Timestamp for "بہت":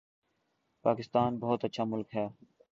1.39-1.65